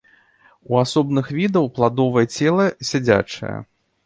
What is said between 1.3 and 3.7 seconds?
відаў пладовае цела сядзячае.